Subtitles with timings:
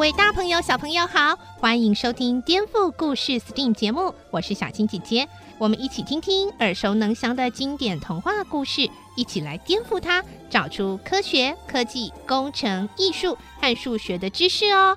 [0.00, 5.28] 位大朋友、小朋友好，欢迎收听《颠覆故事 STEAM》节目，我是小青姐姐。
[5.58, 14.96] 我们一起听听耳熟能详的经典童话故事，一起来颠覆它，找出科学、科技、工程、艺术和数学的知识哦。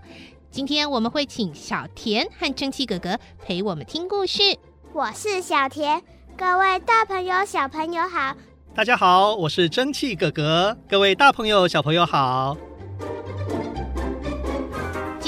[0.49, 4.57] 今天我们会请小田和蒸汽哥哥陪我们听故事。
[4.93, 6.01] 我是小田，
[6.37, 8.33] 各位大朋友、小朋友好。
[8.73, 12.55] 大家好，我是蒸汽哥哥，各位大朋友、小朋友好。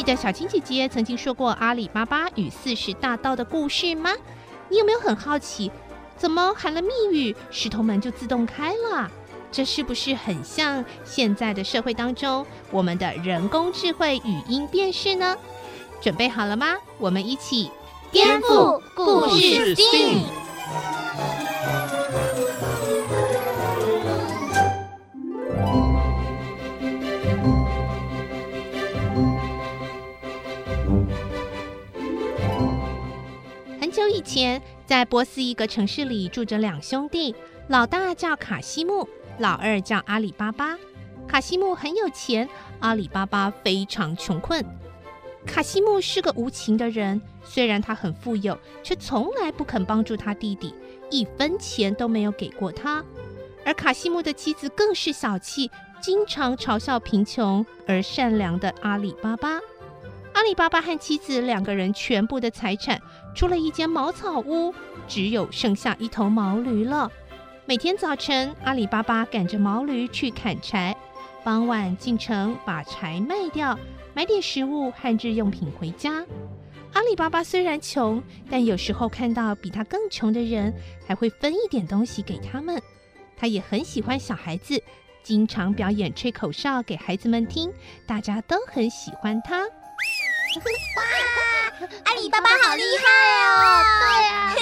[0.05, 4.11] 记得小青姐姐曾经说过阿里巴巴与四十大盗的故事吗？
[4.69, 5.71] 你有没有很好奇，
[6.15, 9.09] 怎么喊了密语，石头门就自动开了？
[9.51, 15.35] 这是不是很像现在的社会当中我们的人工智慧语音辨识呢？
[15.99, 16.75] 准备好了吗？
[16.99, 17.71] 我们一起
[18.11, 20.44] 颠覆故事 STEAM。
[34.15, 37.35] 以前，在波斯一个城市里住着两兄弟，
[37.67, 39.05] 老大叫卡西木，
[39.39, 40.77] 老二叫阿里巴巴。
[41.27, 42.47] 卡西木很有钱，
[42.79, 44.63] 阿里巴巴非常穷困。
[45.45, 50.73] 卡西木是个无情的人，虽然他很富有，却从来不肯帮助他弟弟，
[51.11, 53.03] 一分钱都没有给过他。
[53.65, 55.69] 而卡西木的妻子更是小气，
[56.01, 59.59] 经常嘲笑贫穷而善良的阿里巴巴。
[60.35, 63.01] 阿里巴巴和妻子两个人全部的财产，
[63.33, 64.73] 除了一间茅草屋，
[65.07, 67.09] 只有剩下一头毛驴了。
[67.65, 70.93] 每天早晨，阿里巴巴赶着毛驴去砍柴，
[71.41, 73.79] 傍晚进城把柴卖掉，
[74.13, 76.25] 买点食物和日用品回家。
[76.91, 80.73] 阿里巴巴虽然穷，但有时候看到比他更穷的人，
[81.07, 82.81] 还会分一点东西给他们。
[83.37, 84.83] 他也很喜欢小孩子，
[85.23, 87.71] 经常表演吹口哨给孩子们听，
[88.05, 89.63] 大家都很喜欢他。
[90.57, 90.63] 哇，
[92.05, 93.05] 阿里巴巴好厉害
[93.45, 93.83] 哦！
[94.01, 94.55] 对啊。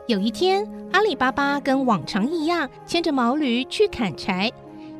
[0.06, 4.50] 有一天，阿里巴巴跟往常一样，牵着毛驴去砍柴。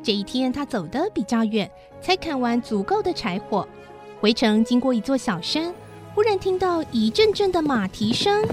[0.03, 1.69] 这一天，他走得比较远，
[2.01, 3.67] 才砍完足够的柴火。
[4.19, 5.73] 回程经过一座小山，
[6.13, 8.45] 忽然听到一阵阵的马蹄声。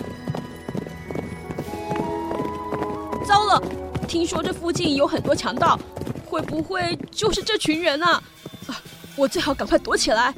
[3.26, 3.62] 糟了，
[4.08, 5.78] 听说这附近有很多强盗。
[6.28, 8.22] 会不会就是这群人啊？
[8.66, 8.82] 啊，
[9.16, 10.34] 我最好赶快躲起来。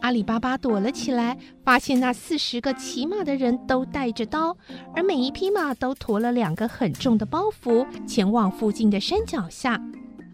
[0.00, 4.56] 阿里巴巴躲了起来，发现那四十个骑马的人都带着刀，
[4.94, 9.80] 而每一匹马都驮了两个很重的包袱，前往附近的山脚下。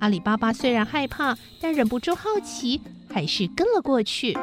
[0.01, 4.37] 阿里巴巴虽然害怕，但忍不住好奇，还是跟了过去。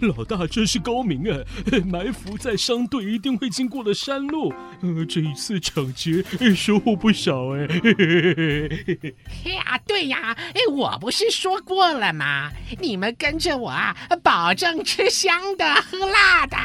[0.00, 1.38] 老大真是高明啊！
[1.84, 4.52] 埋伏在商队一定会经过的山路。
[4.80, 6.24] 呃，这一次抢劫
[6.54, 7.60] 收获不少哎。
[9.52, 12.50] 呀，对呀，哎，我不是说过了吗？
[12.80, 16.56] 你们跟着我啊，保证吃香的喝辣的。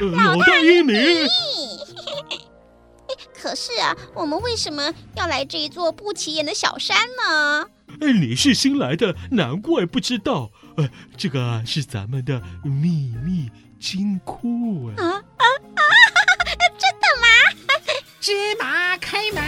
[0.00, 0.96] 老大英明。
[3.34, 7.66] 可是啊，我们为什么要来这一座不起眼的小山呢？
[8.00, 10.50] 哎，你是新来的，难怪不知道。
[10.80, 14.94] 呃，这个啊是咱们的秘密金库啊！
[14.96, 15.44] 啊啊
[15.76, 15.82] 啊！
[16.80, 17.26] 真的吗？
[18.18, 19.42] 芝麻开门！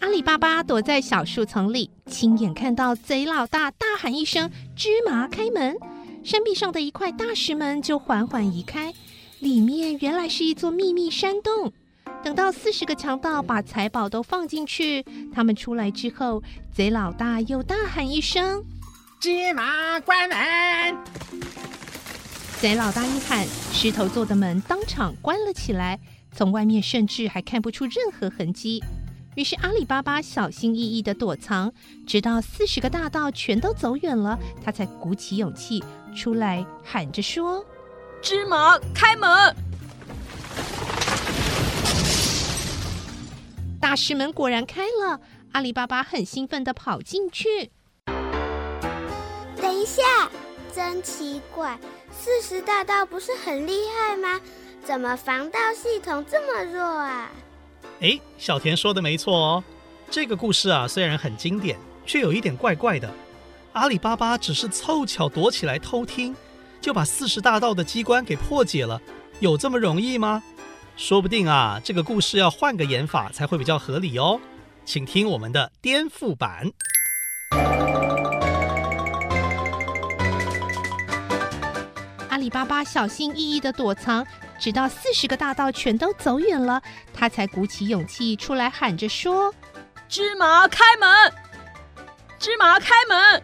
[0.00, 5.76] 阿里巴巴躲在小树丛里，亲眼看到贼老大大喊一声“芝麻开门”，
[6.24, 8.92] 山壁上的一块大石门就缓缓移开，
[9.38, 11.72] 里面原来是一座秘密山洞。
[12.22, 15.02] 等到四十个强盗把财宝都放进去，
[15.34, 16.42] 他们出来之后，
[16.72, 18.62] 贼老大又大喊一声
[19.18, 20.38] ：“芝麻关门！”
[22.60, 25.98] 贼老大一喊，石头做的门当场关了起来，
[26.32, 28.84] 从外面甚至还看不出任何痕迹。
[29.34, 31.72] 于是阿里巴巴小心翼翼的躲藏，
[32.06, 35.82] 直到四十个大盗全都走远了，他才鼓起勇气
[36.14, 37.64] 出来喊着说
[38.20, 39.56] ：“芝麻开门！”
[43.80, 45.20] 大师门果然开了，
[45.52, 47.70] 阿里巴巴很兴奋地跑进去。
[49.56, 50.30] 等一下，
[50.74, 51.78] 真奇怪，
[52.12, 54.38] 四十大盗不是很厉害吗？
[54.84, 57.30] 怎么防盗系统这么弱啊？
[58.00, 59.64] 哎，小田说的没错哦。
[60.10, 63.10] 这个故事啊，虽然很经典，却有一点怪怪的。
[63.72, 66.36] 阿里巴巴只是凑巧躲起来偷听，
[66.82, 69.00] 就把四十大盗的机关给破解了，
[69.38, 70.42] 有这么容易吗？
[71.00, 74.38] 说不定啊，这个故事要换个演法才会比较合理哦。
[74.84, 76.70] 请听我们的颠覆版。
[82.28, 84.26] 阿里巴巴小心翼翼的躲藏。
[84.58, 86.82] 直到四十个大盗全都走远了，
[87.14, 89.50] 他才鼓起勇气出来喊着说
[90.06, 91.32] ：“芝麻开门！
[92.38, 93.42] 芝麻开门！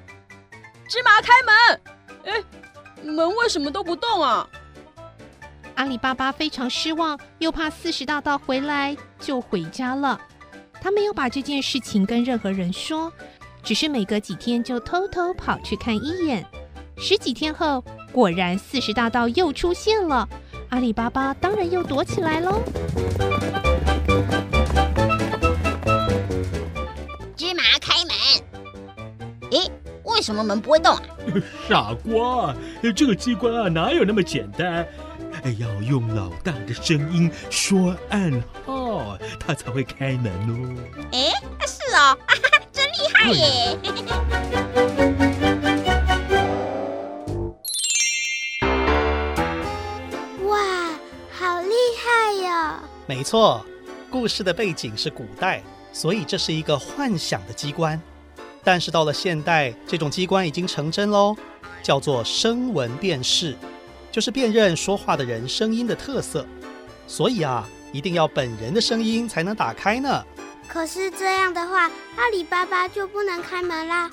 [0.86, 1.80] 芝麻开门！”
[2.26, 4.46] 哎，门为什么都不动啊？
[5.76, 10.19] 阿里巴巴非常失望，又怕四十大盗回来，就回家了。
[10.81, 13.12] 他没有把这件事情跟任何人说，
[13.62, 16.44] 只是每隔几天就偷偷跑去看一眼。
[16.96, 20.26] 十几天后，果然四十大盗又出现了。
[20.70, 22.62] 阿里巴巴当然又躲起来喽。
[27.37, 29.50] 芝麻开门！
[29.50, 29.70] 咦，
[30.05, 31.02] 为什么门不会动啊？
[31.69, 32.55] 傻瓜，
[32.94, 34.87] 这个机关啊哪有那么简单？
[35.50, 40.76] 要用老大的声音说暗号，他才会开门哦。
[41.12, 41.31] 诶，
[41.66, 42.16] 是哦，
[42.72, 43.76] 真厉害耶！
[50.46, 50.58] 哇，
[51.32, 52.50] 好厉害耶！
[53.06, 53.64] 没错，
[54.10, 58.00] 故事的背景是古代，所以这是一个幻想的机关。
[58.64, 61.37] 但是到了现代，这种机关已经成真喽，
[61.84, 63.56] 叫做声纹辨识，
[64.16, 66.46] 就是辨认说话的人声音的特色。
[67.06, 70.24] 所以啊，一定要本人的声音才能打开呢。
[70.66, 74.10] 可是这样的话，阿里巴巴就不能开门啦。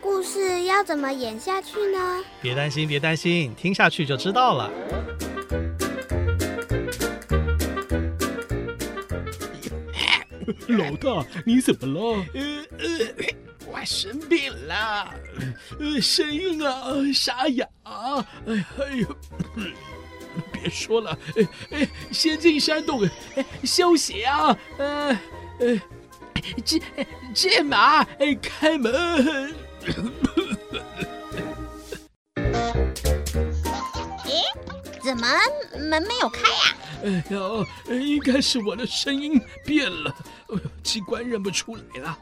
[0.00, 2.24] 故事要怎么演下去呢？
[2.40, 4.70] 别担心，别担心，听下去就知道了。
[10.68, 12.24] 老大，你怎么了？
[12.32, 12.88] 呃呃，
[13.72, 15.14] 我生病了，
[15.80, 17.66] 呃，声音啊沙哑。
[17.84, 19.16] 哎哎呦，
[20.52, 24.56] 别说了，哎哎，先进山洞哎休息啊。
[24.76, 25.18] 呃
[25.58, 25.80] 呃，
[26.64, 26.78] 这
[27.34, 29.54] 这马哎开门。
[34.24, 34.30] 哎，
[35.02, 35.26] 怎么
[35.78, 36.76] 门没有开呀？
[37.04, 40.14] 哎呀，应该是我的声音变了，
[40.84, 42.18] 机关认不出来了。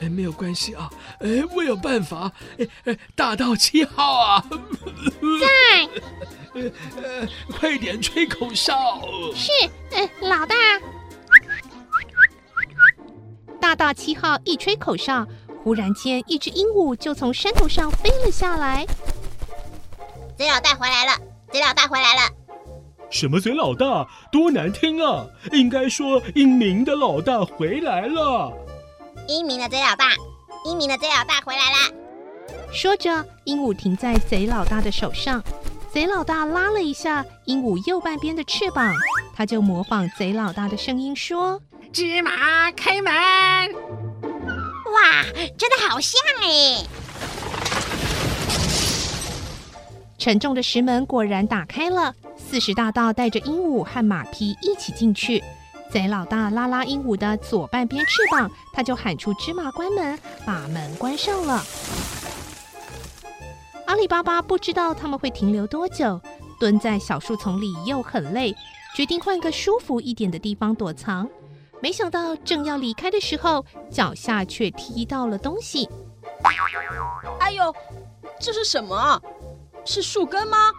[0.00, 0.88] 哎，没有关系啊，
[1.20, 2.30] 哎，我有办法。
[2.58, 4.44] 哎哎，大道七号啊，
[5.40, 5.88] 在，
[6.54, 6.70] 呃
[7.02, 9.00] 呃，快点吹口哨。
[9.34, 9.50] 是，
[9.90, 10.54] 呃，老大。
[13.60, 15.26] 大道七号一吹口哨，
[15.64, 18.86] 忽然间，一只鹦鹉就从山头上飞了下来。
[20.36, 21.12] 贼老大回来了，
[21.50, 22.32] 贼老大回来了。
[23.10, 24.06] 什么贼老大？
[24.30, 25.26] 多难听啊！
[25.50, 28.52] 应该说英明的老大回来了。
[29.28, 30.06] 英明的贼老大，
[30.64, 31.94] 英明的贼老大回来了。
[32.72, 35.44] 说着，鹦鹉停在贼老大的手上。
[35.92, 38.94] 贼老大拉了一下鹦鹉右半边的翅膀，
[39.34, 41.60] 他就模仿贼老大的声音说
[41.92, 43.12] ：“芝麻开门！”
[44.94, 45.22] 哇，
[45.58, 46.86] 真的好像哎！
[50.16, 52.14] 沉重的石门果然打开了。
[52.38, 55.44] 四十大盗带着鹦鹉和马匹一起进去，
[55.90, 61.64] 贼老大拉拉鹦鹉的左半边翅膀，他就喊出“芝麻关门”，把门关上了。
[63.86, 66.20] 阿里巴巴不知道他们会停留多久，
[66.60, 68.54] 蹲在小树丛里又很累，
[68.94, 71.28] 决定换个舒服一点的地方躲藏。
[71.80, 75.88] 没想到正要离开的时候，脚下却踢到了东西。
[77.40, 77.74] 哎呦，
[78.38, 79.22] 这是什么？
[79.86, 80.70] 是树根吗？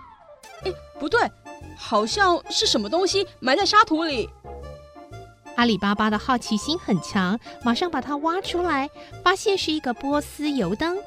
[0.63, 1.19] 哎，不对。
[1.81, 4.29] 好像是什么东西埋在沙土里。
[5.59, 8.89] 阿里巴巴的好奇心很强，马上把它挖出来，
[9.21, 10.97] 发现是一个波斯油灯。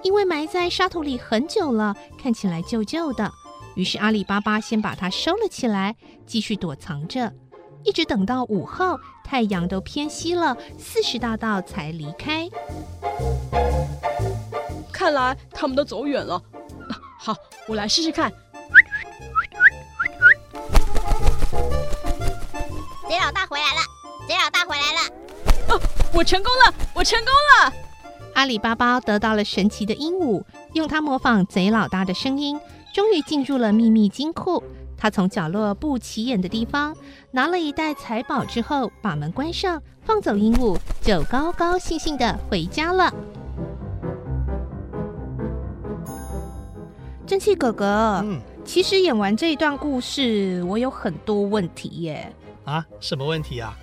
[0.00, 3.30] 因为埋在沙土里很久了，看起来旧旧的，
[3.74, 5.94] 于是阿里巴巴先把它收了起来，
[6.26, 7.30] 继续躲藏着，
[7.84, 12.48] 一直等到午后，太阳都偏西了，四十大盗才离开。
[14.90, 16.42] 看来他们都走远了。
[17.18, 17.36] 好，
[17.66, 18.32] 我来试试看。
[23.06, 23.97] 贼老大回来了！
[24.28, 25.00] 贼老大回来了！
[25.70, 25.80] 哦，
[26.12, 26.74] 我成功了！
[26.92, 27.72] 我成功了！
[28.34, 30.44] 阿里巴巴得到了神奇的鹦鹉，
[30.74, 32.60] 用它模仿贼老大的声音，
[32.92, 34.62] 终于进入了秘密金库。
[34.98, 36.94] 他从角落不起眼的地方
[37.30, 43.10] 拿了一袋财宝之后，把门关上，放走鹦鹉，就高高兴兴的回家了。
[47.26, 52.30] 蒸汽哥哥，嗯，其实演完这一段故事，我有很多问题耶。
[52.64, 53.74] 啊，什么问题啊？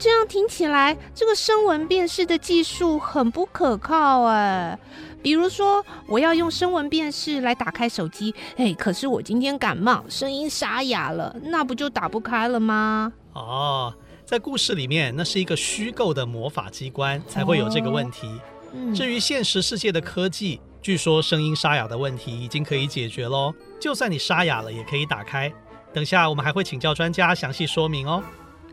[0.00, 4.76] 这样听起来，这个声纹辨识的技术很不可靠哎。
[5.22, 13.12] 比如说，我要用声纹辨识来打开手机，哎，可是我今天感冒，声音沙哑了，那不就打不开了吗？
[13.34, 13.92] 哦，
[14.24, 18.26] 在故事里面，那是一个虚构的魔法机关，才会有这个问题。
[18.26, 18.40] 哦
[18.72, 25.52] 嗯、至于现实世界的科技，据说声音沙哑的问题已经可以解决喽，就算你沙哑了，也可以打开。
[25.92, 28.22] 等下我们还会请教专家详细说明哦。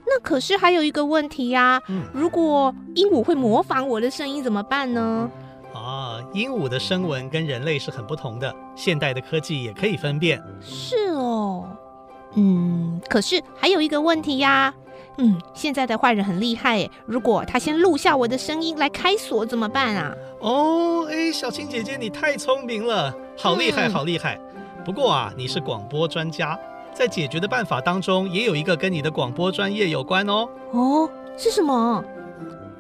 [0.10, 5.30] 那可是还有一个问题呀，嗯，如果鹦鹉会模仿我的声音怎么办呢？
[5.74, 10.42] 啊，鹦鹉的声纹跟人类是很不同的，现代的科技也可以分辨。
[10.62, 11.68] 是哦，
[12.36, 14.74] 嗯，可是还有一个问题呀，
[15.18, 20.16] 嗯，现在的坏人很厉害诶，如果他先录下我的声音来开锁怎么办啊？
[20.40, 24.40] 哦，哎，小青姐姐你太聪明了，好厉害，好厉害。
[24.86, 26.58] 不过啊，你是广播专家。
[26.98, 30.50] 在解决的办法当中，也有一个跟你的广播专业有关哦。
[30.72, 32.04] 哦，是什么？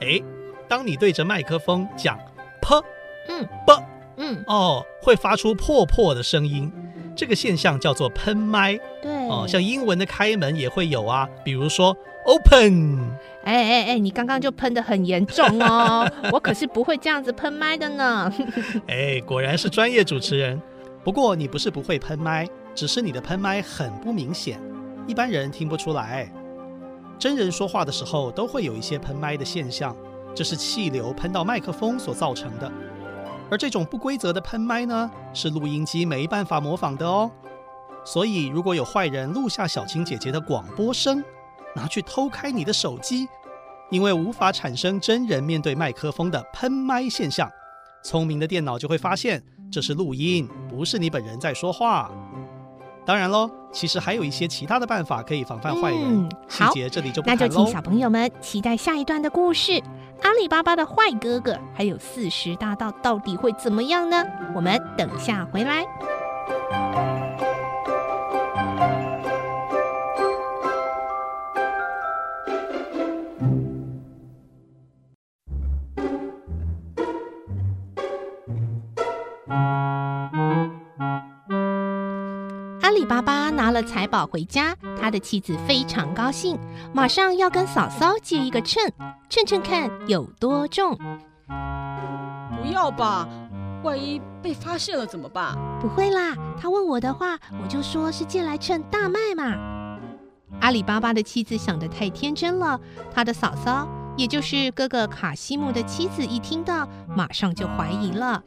[0.01, 0.19] 哎，
[0.67, 2.17] 当你对着麦克风讲
[2.59, 2.81] “噗”，
[3.29, 3.79] 嗯，“啵”，
[4.17, 6.73] 嗯，哦，会发出“破破”的声音，
[7.15, 8.75] 这个现象叫做喷麦。
[9.03, 11.95] 对，哦，像英文的开门也会有啊，比如说
[12.25, 12.97] “open”。
[13.43, 18.33] 哎哎哎，你刚刚就喷的很严重哦，我可是不会这样子喷麦的呢。
[18.89, 20.59] 哎，果然是专业主持人。
[21.03, 22.45] 不过你不是不会喷麦。
[22.77, 24.61] 只是你的喷麦很不明显，
[25.07, 26.31] 一般人听不出来。
[27.17, 29.95] 真人说话的时候都会有一些喷麦的现象，
[30.35, 32.71] 这是气流喷到麦克风所造成的。
[33.49, 37.31] 而这种不规则的喷麦呢，是录音机没办法模仿的哦。
[38.05, 41.23] 所以如果有坏人录下小青姐姐的广播声，
[41.75, 43.27] 拿去偷开你的手机，
[43.89, 47.49] 因为无法产生真人面对麦克风的喷麦现象，
[48.03, 52.11] 聪明的电脑就会发现这是录音，不是你本人在说话。
[53.07, 56.01] 当然喽，其实还有一些其他的办法可以防范坏人。
[56.03, 57.29] 嗯，细节这里就不。
[57.29, 59.81] 那就请小朋友们期待下一段的故事。
[60.23, 64.25] 阿里巴巴的坏哥哥还有四十大盗到底会怎么样呢？
[64.53, 65.85] 我们等下回来。
[83.77, 86.57] 了财宝回家，他的妻子非常高兴，
[86.93, 88.91] 马上要跟嫂嫂借一个秤，
[89.29, 90.97] 称称看有多重。
[92.59, 93.29] 不要吧，
[93.83, 95.55] 万一被发现了怎么办？
[95.79, 99.55] 不会啦，他问我的话，我就说是借来称大麦嘛。
[100.59, 102.79] 阿里巴巴的妻子想得太天真了，
[103.13, 108.43] 他的嫂嫂，也就是哥哥卡西姆的妻子，一听到马上就怀疑了，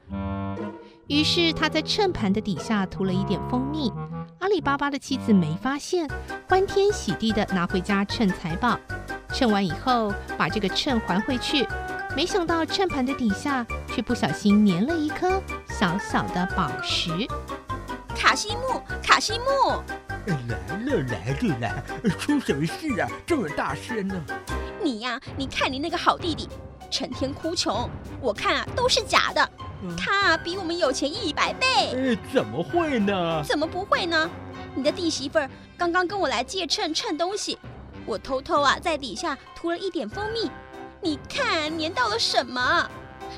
[1.06, 3.92] 于是他在秤盘的底下涂了一点蜂蜜。
[4.40, 6.08] 阿里巴巴的妻子没发现，
[6.48, 8.78] 欢天喜地的拿回家称财宝。
[9.34, 11.68] 称完以后，把这个秤还回去，
[12.16, 17.10] 没想到秤盘的底下却不小心粘了一颗小小的宝石。
[18.16, 19.82] 卡西木，卡西木，
[20.26, 20.34] 来
[20.86, 23.06] 了来了来，出什么事啊？
[23.26, 24.18] 这么大声呢？
[24.82, 26.48] 你呀，你看你那个好弟弟，
[26.90, 27.86] 成天哭穷，
[28.22, 29.50] 我看啊都是假的。
[29.96, 31.66] 他比我们有钱一百倍。
[31.66, 33.42] 哎，怎么会呢？
[33.44, 34.30] 怎么不会呢？
[34.74, 37.58] 你的弟媳妇儿刚刚跟我来借秤称东西，
[38.06, 40.50] 我偷偷啊在底下涂了一点蜂蜜，
[41.00, 42.88] 你看粘到了什么？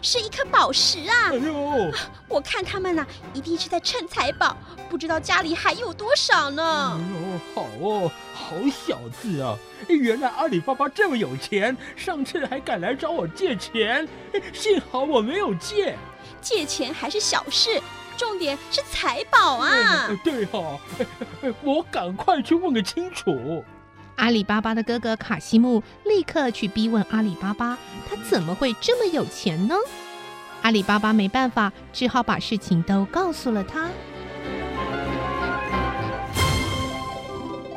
[0.00, 1.30] 是一颗宝石啊！
[1.30, 1.92] 哎呦，
[2.28, 4.56] 我看他们呐、啊，一定是在称财宝，
[4.88, 6.98] 不知道家里还有多少呢。
[6.98, 9.56] 哎呦，好哦，好小子啊！
[9.88, 14.08] 原来阿里巴巴这么有钱，上次还敢来找我借钱，
[14.52, 15.96] 幸好我没有借。
[16.40, 17.80] 借钱还是小事，
[18.16, 20.08] 重点是财宝啊！
[20.24, 20.78] 对哈，
[21.62, 23.64] 我赶快去问个清楚。
[24.21, 27.77] 阿里巴巴的哥哥卡西木立刻去逼问阿里巴巴，
[28.09, 29.75] 他怎么会这么有钱呢？
[30.63, 33.89] 阿里巴巴没办法，只好把事情都告诉了他。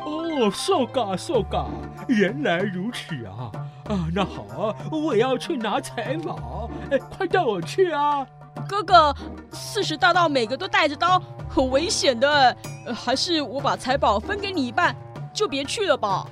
[0.07, 1.67] 哦，そうかそうか，
[2.09, 3.53] 原来如此啊！
[3.85, 8.27] 啊，那好啊，我要去拿财宝，哎，快带我去啊！
[8.67, 9.15] 哥哥，
[9.53, 12.57] 四十大盗每个都带着刀，很危险的。
[12.95, 14.97] 还是我把财宝分给你一半，
[15.35, 16.27] 就别去了吧。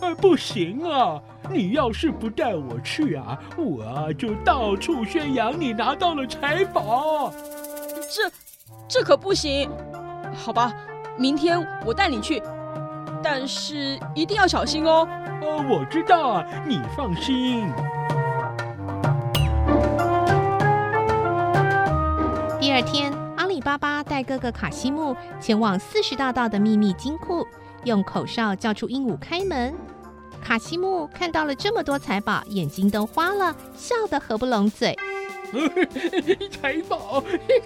[0.00, 1.20] 呃，不行啊！
[1.50, 7.32] 你要是不带我去啊，我就到处宣扬你拿到了财宝。
[8.10, 8.30] 这，
[8.88, 9.70] 这可不行。
[10.34, 10.72] 好吧，
[11.16, 12.42] 明天我带你去，
[13.22, 15.06] 但是一定要小心哦。
[15.42, 17.68] 哦，我知道啊，你放心。
[22.60, 27.46] 第二天，阿里巴巴带哥哥卡西木前往四十大盗的秘密金库，
[27.88, 29.74] 用口哨叫出鹦鹉开门。
[30.44, 34.96] 卡西木看到了这么多财宝，眼睛都花了，笑得合不拢嘴。
[36.60, 37.24] 财宝，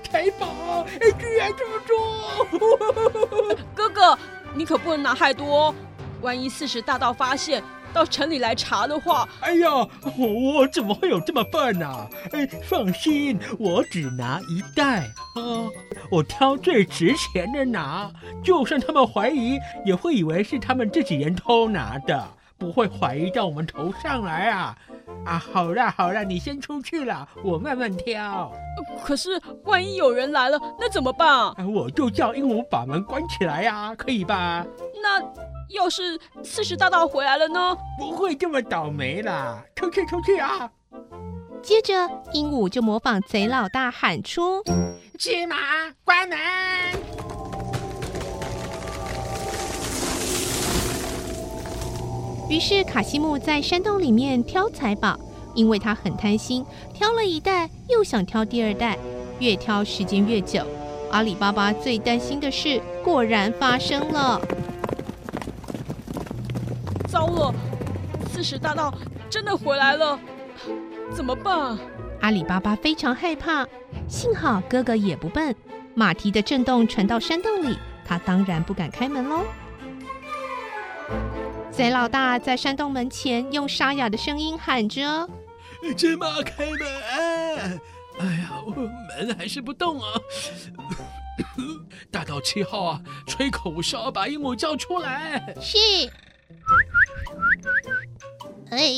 [0.08, 0.86] 财宝，
[1.18, 3.56] 居然这么多！
[3.74, 4.16] 哥哥，
[4.54, 5.74] 你可不能拿太多，
[6.20, 9.68] 万一四十大盗发现，到城里来查的话，哎呀，
[10.16, 12.08] 我怎么会有这么笨呢？
[12.32, 15.00] 哎，放心，我只拿一袋
[15.34, 15.68] 啊，
[16.10, 18.10] 我挑最值钱的拿，
[18.42, 22.26] 就算他们怀疑，也会以为是他们自己人偷拿的，
[22.58, 24.76] 不会怀疑到我们头上来啊。
[25.24, 28.50] 啊，好啦好啦，你先出去啦，我慢慢挑。
[29.04, 31.54] 可是万一有人来了，那怎么办啊？
[31.72, 34.66] 我就叫鹦鹉把门关起来呀，可以吧？
[35.02, 35.20] 那
[35.72, 37.76] 要是四十大盗回来了呢？
[37.98, 39.62] 不会这么倒霉啦！
[39.74, 40.70] 出去出去啊！
[41.62, 41.94] 接着，
[42.32, 44.62] 鹦鹉就模仿贼老大喊出
[45.18, 45.56] ：“芝麻，
[46.04, 46.36] 关门！”
[52.50, 55.18] 于是卡西木在山洞里面挑财宝，
[55.54, 58.98] 因为他很贪心，挑了一袋又想挑第二袋，
[59.38, 60.66] 越挑时间越久。
[61.10, 64.40] 阿里巴巴最担心的事果然发生了，
[67.12, 67.54] 糟了，
[68.30, 68.90] 四十大盗
[69.28, 70.18] 真的回来了，
[71.14, 71.76] 怎么办？
[72.22, 73.68] 阿里巴巴非常害怕，
[74.08, 75.54] 幸好哥哥也不笨，
[75.94, 79.44] 马蹄的震动传到山洞里，他当然不敢开门喽。
[81.70, 85.28] 贼老大在山洞门前用沙哑的声音喊着
[85.94, 86.78] ：“芝麻开门！”
[88.20, 88.52] 哎呀，
[89.18, 90.06] 门还是不动啊！
[92.10, 95.54] 大盗七号啊，吹口哨把鹦鹉叫出来。
[95.60, 95.78] 是。
[98.70, 98.92] 哎，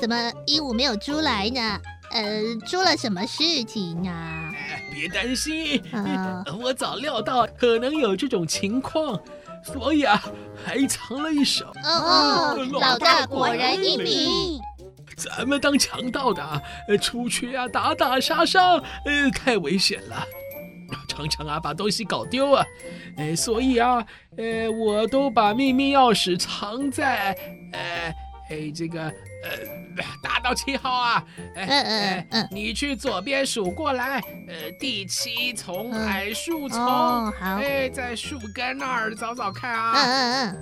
[0.00, 1.80] 怎么鹦鹉没有出来呢？
[2.10, 4.50] 呃，出了什么事情啊？
[4.92, 9.20] 别担心，呃、 我早料到可能有这种情况。
[9.64, 10.20] 所以啊，
[10.64, 11.66] 还藏了一手。
[11.84, 14.60] 哦哦，老大果然英明。
[15.16, 16.62] 咱们当强盗的，
[17.00, 18.72] 出去啊打打杀杀，
[19.04, 20.26] 呃，太危险了，
[21.08, 22.64] 常常啊把东西搞丢啊，
[23.16, 24.04] 呃，所以啊，
[24.36, 27.32] 呃，我都把秘密钥匙藏在，
[27.72, 28.14] 呃，
[28.50, 29.12] 哎，这个。
[29.44, 29.50] 呃，
[30.22, 31.24] 大道七号啊，
[31.56, 40.56] 嗯嗯嗯，你去左边数过来，呃，第七丛矮树丛，哦，好，哎，在树根那儿找找看啊，嗯嗯嗯。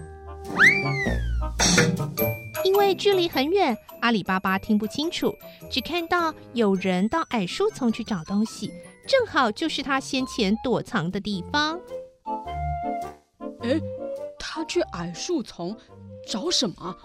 [2.64, 5.36] 因为距离很远，阿里巴巴听不清楚，
[5.70, 8.72] 只看到有人到矮树丛去找东西，
[9.10, 11.80] 正好就是他先前躲藏的地方。
[13.60, 13.80] 哎，
[14.38, 15.76] 他去矮树丛
[16.28, 16.96] 找什么？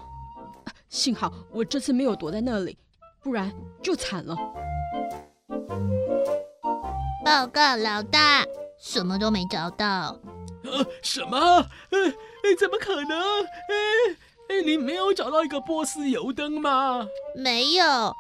[0.87, 2.77] 幸好我这次没有躲在那里，
[3.23, 4.37] 不然就惨了。
[7.25, 8.45] 报告老大，
[8.79, 10.19] 什么都没找到。
[10.63, 11.37] 呃，什么？
[11.39, 11.65] 呃，
[12.59, 13.19] 怎么可能？
[14.47, 17.07] 哎，你没有找到一个波斯油灯吗？
[17.35, 18.13] 没有。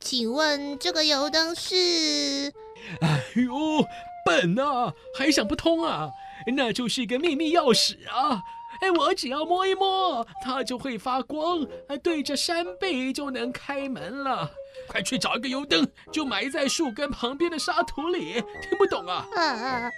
[0.00, 2.52] 请问这个油灯是？
[3.00, 3.86] 哎呦，
[4.24, 6.10] 笨啊，还想不通啊？
[6.56, 8.42] 那就是一个秘密钥匙啊。
[8.80, 11.66] 哎，我只要摸一摸，它就会发光，
[12.02, 14.50] 对着山背就能开门了。
[14.86, 18.34] 快去找一个油灯，就埋在树根旁边的沙土里。
[18.62, 19.26] 听不懂啊？
[19.34, 19.90] 嗯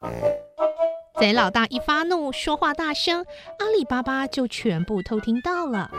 [0.00, 0.10] 嗯。
[1.18, 3.24] 贼老大一发怒，说话大声，
[3.58, 5.90] 阿里巴巴就全部偷听到了。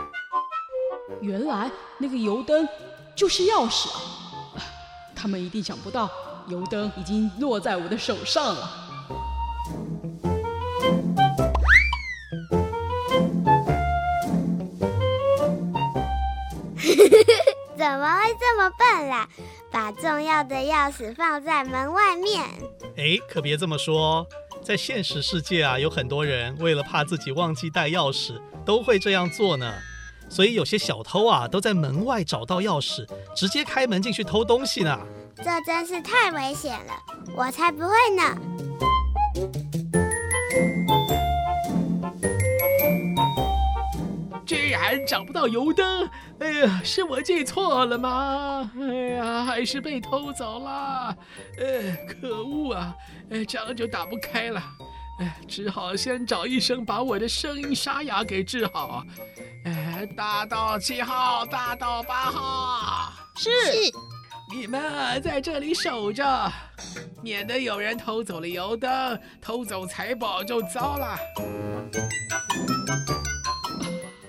[1.20, 2.68] 原来那个油灯
[3.14, 4.62] 就是钥匙啊！
[5.14, 6.10] 他们一定想不到，
[6.48, 8.70] 油灯已经落在我的手上了。
[17.76, 19.28] 怎么会这么笨啦？
[19.70, 22.42] 把重要的钥匙放在门外面。
[22.96, 24.26] 哎，可别这么说，
[24.62, 29.72] 在现实世界啊，有很多人为了怕自己忘记带钥匙，都会这样做呢。
[30.28, 34.98] 所以有些小偷啊，都在门外找到钥匙，直接开门进去偷东西呢。
[35.42, 36.92] 这真是太危险了，
[37.36, 38.22] 我才不会呢。
[44.44, 46.08] 居然找不到油灯！
[46.40, 48.70] 哎呀，是我记错了吗？
[48.80, 51.14] 哎呀，还是被偷走了！
[51.58, 52.94] 哎，可恶啊！
[53.30, 54.62] 哎，这样就打不开了。
[55.20, 59.04] 哎，只好先找医生把我的声音沙哑给治好。
[59.64, 63.92] 哎，大道七号，大道八号，是，是
[64.50, 66.52] 你们啊在这里守着，
[67.22, 71.18] 免得有人偷走了油灯，偷走财宝就糟了。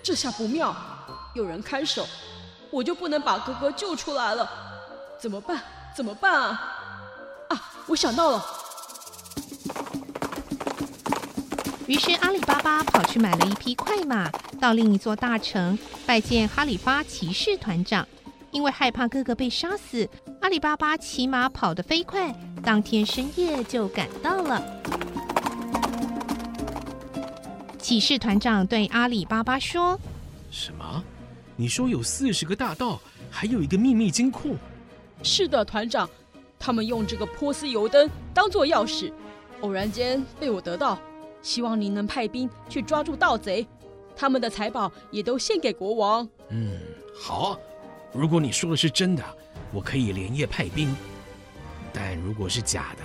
[0.03, 0.75] 这下不妙，
[1.33, 2.05] 有人看守，
[2.69, 4.49] 我就不能把哥哥救出来了，
[5.19, 5.61] 怎么办？
[5.95, 6.75] 怎么办啊？
[7.49, 8.45] 啊，我想到了。
[11.87, 14.29] 于是阿里巴巴跑去买了一匹快马，
[14.59, 18.05] 到另一座大城拜见哈里发骑士团长。
[18.51, 20.09] 因为害怕哥哥被杀死，
[20.41, 22.33] 阿里巴巴骑马跑得飞快，
[22.63, 24.63] 当天深夜就赶到了。
[27.77, 29.99] 骑士团长对阿里巴巴说
[30.51, 31.03] ：“什么？
[31.55, 34.55] 你说有四十个大盗，还有一个秘密金库
[35.23, 36.09] ？”“是的，团长，
[36.57, 39.11] 他们用这个波斯油灯当做钥匙，
[39.61, 40.99] 偶然间被我得到。
[41.41, 43.65] 希望您能派兵去抓住盗贼，
[44.15, 46.27] 他们的财宝也都献给国王。
[46.49, 46.79] ”“嗯，
[47.15, 47.57] 好。”
[48.11, 49.23] 如果你说的是真的，
[49.71, 50.89] 我可以连夜派兵；
[51.93, 53.03] 但如果是假的，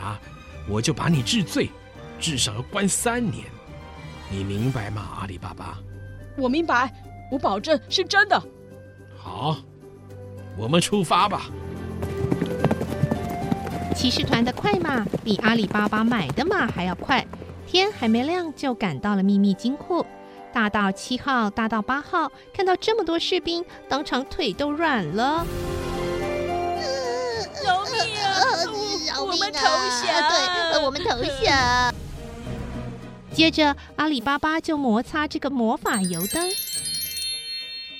[0.68, 1.68] 我就把你治罪，
[2.18, 3.44] 至少要关三年。
[4.30, 5.78] 你明白吗，阿里巴巴？
[6.36, 6.92] 我明白，
[7.30, 8.42] 我保证是真的。
[9.16, 9.56] 好，
[10.56, 11.50] 我们出发吧。
[13.94, 17.24] 骑士团的快马比阿里巴巴买的马还要快，
[17.66, 20.04] 天还没亮就赶到了秘密金库。
[20.54, 25.44] 大盗七号、大盗八号看到这么多士兵，当场腿都软了。
[27.60, 29.20] 救命啊！
[29.20, 30.30] 我们投降！
[30.30, 31.10] 对，我们投
[31.42, 31.92] 降。
[33.32, 36.48] 接着，阿里巴巴就摩擦这个魔法油灯，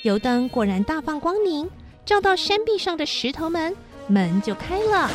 [0.03, 1.69] 油灯果然大放光明，
[2.07, 3.75] 照到山壁上的石头门，
[4.07, 5.11] 门就开了。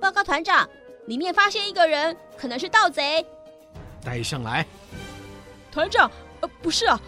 [0.00, 0.68] 报告团长。
[1.08, 3.24] 里面发现一个人，可能是盗贼。
[4.04, 4.64] 带上来，
[5.72, 6.10] 团长。
[6.40, 7.00] 呃，不是啊，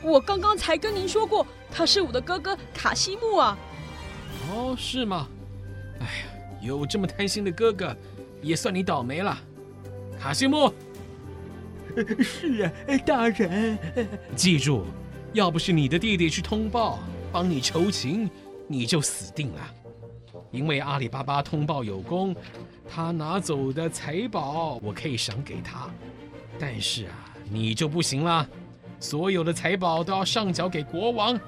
[0.00, 3.58] 我刚刚才跟您说过，他是我的哥哥卡西木啊。
[4.48, 5.28] 哦，是吗？
[5.98, 7.94] 哎呀，有这么贪心的哥哥，
[8.40, 9.36] 也算你倒霉了。
[10.20, 10.72] 卡西木，
[12.22, 12.72] 是啊，
[13.04, 13.76] 大人。
[14.36, 14.84] 记住，
[15.32, 17.00] 要不是你的弟弟去通报，
[17.32, 18.30] 帮你求情，
[18.68, 19.74] 你就死定了。
[20.50, 22.34] 因为阿里巴巴通报有功，
[22.90, 25.88] 他拿走的财宝我可以赏给他，
[26.58, 27.12] 但是啊，
[27.50, 28.48] 你就不行了，
[28.98, 31.38] 所有的财宝都要上缴给国王，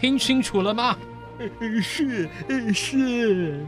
[0.00, 0.96] 听清楚了吗？
[1.82, 2.28] 是
[2.72, 3.66] 是。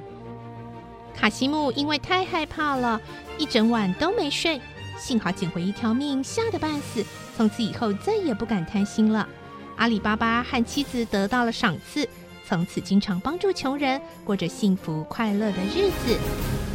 [1.14, 3.00] 卡西木因为太害怕了，
[3.36, 4.60] 一整晚都没睡，
[4.98, 7.04] 幸好捡回一条命，吓得半死，
[7.36, 9.28] 从此以后再也不敢贪心了。
[9.76, 12.08] 阿里巴巴和妻子得到了赏赐。
[12.46, 16.69] 从此经常帮助穷人，过着幸福快乐的日子。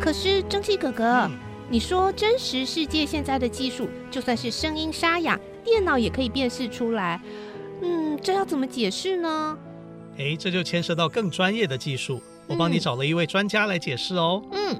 [0.00, 1.30] 可是蒸汽哥哥，
[1.68, 7.20] 你说真实世界现在的技术，就算是声音沙哑，电脑也可以辨识出来。
[7.82, 9.58] 嗯，这要怎么解释呢？
[10.16, 14.42] 哎，这就牵涉到更专业的技术，我帮你找了一位专家来解释哦。
[14.52, 14.76] 嗯。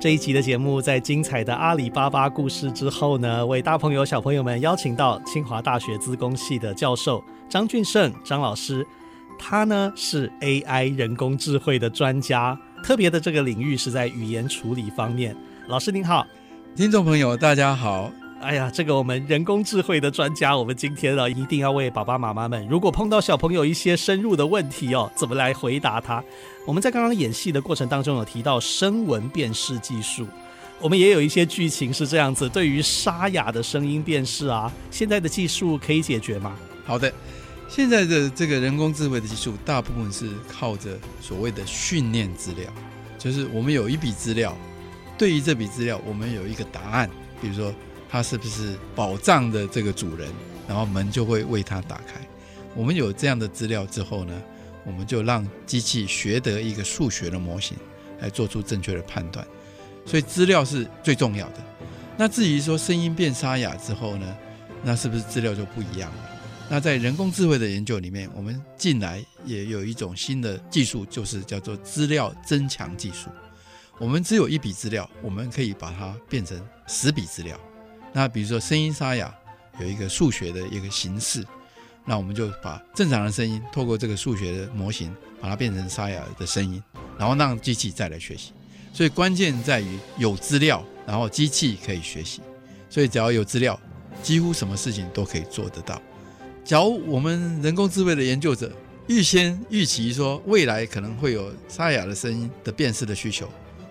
[0.00, 8.86] 这一集的节目，在精彩的阿里巴巴故事之后呢，为大朋友小朋友们邀请到清华大学资工系的教授张俊胜张老师，
[9.38, 15.34] 他呢是 AI 人工智慧的专家，特别的这个领域是在语言处理方面。
[15.66, 16.26] 老师您好，
[16.76, 18.12] 听众朋友大家好。
[18.40, 26.22] 哎呀，这个我们人工智慧的专家，我们今天呢一定要为爸爸妈妈们，如果碰到小朋友一些深入的问题哦，怎么来回答他？
[26.66, 30.26] 我们在刚刚演戏的过程当中有提到声纹辨识技术，
[30.80, 36.54] 我们也有一些剧情是这样子，对于沙哑的声音辨识啊，现在的技术可以解决吗？
[36.84, 37.12] 好的，
[37.68, 42.72] 现在的这个人工智慧的技术，大部分是靠着所谓的训练资料，
[43.18, 44.56] 就是我们有一笔资料，
[45.16, 47.08] 对于这笔资料，我们有一个答案，
[47.40, 47.72] 比如说。
[48.10, 50.30] 它是不是宝藏的这个主人？
[50.66, 52.14] 然后门就会为他打开。
[52.74, 54.32] 我们有这样的资料之后呢，
[54.86, 57.76] 我们就让机器学得一个数学的模型，
[58.20, 59.46] 来做出正确的判断。
[60.06, 61.56] 所以资料是最重要的。
[62.16, 64.36] 那至于说声音变沙哑之后呢，
[64.82, 66.37] 那是不是资料就不一样了？
[66.70, 73.30] 那在人工智慧的研究里面，我们近来也有一种新的技术，就是叫做资料增强技术。
[73.98, 77.58] 我们只有一笔资料，我们可以把它变成十笔资料。
[78.12, 79.34] 那比如说声音沙哑
[79.80, 81.42] 有一个数学的一个形式，
[82.04, 86.82] 那我们就把正常的声音透过这个数学的模型，把它变成沙哑的声音，
[87.18, 88.52] 然后让机器再来学习。
[88.92, 92.42] 所以关键在于有资料，然后机器可以学习。
[92.90, 93.78] 所以只要有资料，
[94.22, 96.00] 几乎什么事情都可以做得到。
[96.68, 98.70] 假如我们人工智慧的研究者
[99.06, 103.48] 预先预期说未来可能会有沙哑的声音的辨识的需求，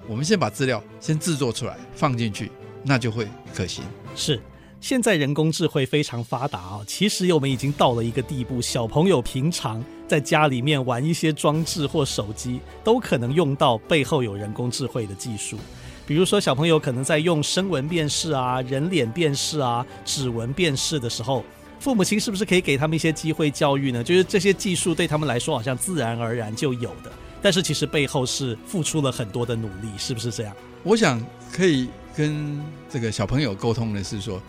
[0.08, 2.52] 我们先把资料先制作出来放进去。
[2.84, 3.84] 那就会可行。
[4.16, 4.40] 是，
[4.80, 6.82] 现在人工智慧非常发达啊。
[6.86, 15.58] 其实我们已经到了一个地步，小朋友平常在家里面玩一些装置或手机，都可能用到背后有人工智慧的技术。
[16.06, 21.44] 比如说，小朋友可能在用声纹辨识啊、人脸辨识啊、指纹辨识的时候，
[21.80, 24.04] 父母亲是不是可以给他们一些机会教育呢？
[24.04, 27.12] 就是这些技术对他们来说，好像自然而然就有的。
[27.42, 30.56] 但是其实背后是付出了很多的努力，是不是这样？
[30.84, 32.60] 我想可以跟
[32.90, 34.42] 这个小朋友沟通的是说，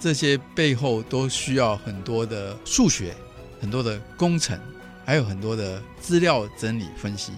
[0.00, 3.12] 这些背后都需要很多的数学、
[3.60, 4.58] 很多的工程，
[5.04, 7.32] 还有很多的资料整理分析，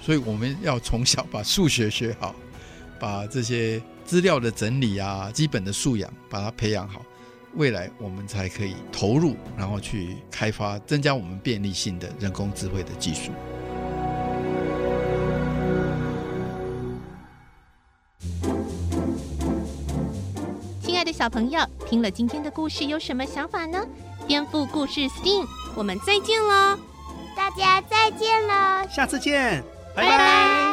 [0.00, 2.34] 所以我们要从小把数学学好，
[2.98, 7.04] 把这些资料的整理啊、基本的素养把它培养好，
[7.54, 13.30] 未来我们才可以投入，然后去开发增加我们便利性的人工智慧的技术。
[20.80, 23.84] 亲爱的小朋友听了今天的故事有什么想法呢？
[24.26, 26.78] 颠覆故事 STEAM，我们再见喽！
[27.36, 28.86] 大家再见喽！
[28.88, 29.62] 下次见，
[29.96, 30.10] 拜拜。
[30.10, 30.71] 拜拜。